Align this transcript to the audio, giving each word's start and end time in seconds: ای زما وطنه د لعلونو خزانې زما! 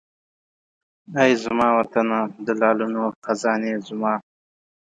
ای 1.21 1.31
زما 1.43 1.67
وطنه 1.77 2.19
د 2.45 2.47
لعلونو 2.59 3.03
خزانې 3.25 3.73
زما! 3.87 4.13